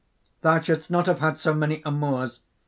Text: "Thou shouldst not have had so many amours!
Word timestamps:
"Thou 0.41 0.59
shouldst 0.59 0.89
not 0.89 1.05
have 1.05 1.19
had 1.19 1.37
so 1.37 1.53
many 1.53 1.83
amours! 1.85 2.39